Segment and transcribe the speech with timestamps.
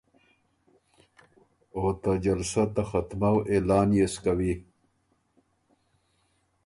[1.75, 4.53] او ته جلسۀ ته ختمؤ اعلان يې سو کوی۔